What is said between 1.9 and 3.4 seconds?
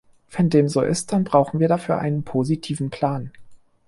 einen positiven Plan.